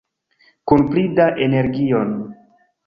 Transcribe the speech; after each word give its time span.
Kun 0.71 0.87
pli 0.93 1.03
da 1.21 1.29
energio! 1.49 2.05